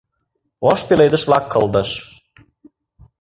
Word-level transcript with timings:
Ош 0.69 0.79
пеледыш-влак 0.87 1.45
кылдыш 1.53 1.91